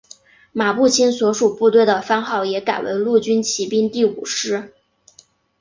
[0.51, 4.73] 马步青所属部队的番号也改为陆军骑兵第五师。